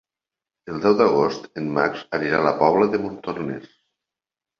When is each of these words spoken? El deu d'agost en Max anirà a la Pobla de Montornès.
El 0.71 0.77
deu 0.85 0.95
d'agost 1.01 1.43
en 1.61 1.67
Max 1.75 2.01
anirà 2.19 2.39
a 2.39 2.45
la 2.47 2.53
Pobla 2.63 2.89
de 2.95 3.01
Montornès. 3.05 3.69